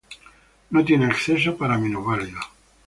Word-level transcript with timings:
No 0.71 0.83
tiene 0.83 1.05
acceso 1.05 1.55
para 1.55 1.77
minusválidos. 1.77 2.45